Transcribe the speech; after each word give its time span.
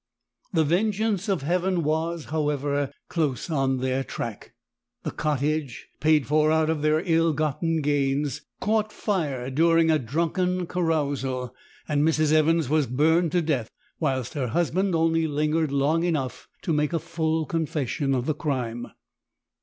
"The 0.51 0.63
vengeance 0.63 1.29
of 1.29 1.43
Heaven 1.43 1.83
was, 1.83 2.25
however, 2.31 2.91
close 3.07 3.51
on 3.51 3.77
their 3.77 4.03
track; 4.03 4.55
the 5.03 5.11
cottage, 5.11 5.89
paid 5.99 6.25
for 6.25 6.51
out 6.51 6.71
of 6.71 6.81
their 6.81 7.01
ill 7.01 7.33
gotten 7.33 7.81
gains, 7.83 8.41
caught 8.59 8.91
fire 8.91 9.51
during 9.51 9.91
a 9.91 9.99
drunken 9.99 10.65
carousal, 10.65 11.53
and 11.87 12.01
Mrs. 12.01 12.31
Evans 12.33 12.67
was 12.67 12.87
burned 12.87 13.31
to 13.33 13.43
death, 13.43 13.69
whilst 13.99 14.33
her 14.33 14.47
husband 14.47 14.95
only 14.95 15.27
lingered 15.27 15.71
long 15.71 16.01
enough 16.03 16.47
to 16.63 16.73
make 16.73 16.93
a 16.93 16.97
full 16.99 17.45
confession 17.45 18.15
of 18.15 18.25
the 18.25 18.33
crime. 18.33 18.87